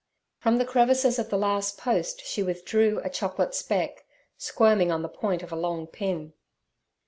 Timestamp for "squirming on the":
4.35-5.07